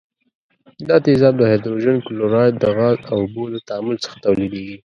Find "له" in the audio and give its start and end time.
3.53-3.59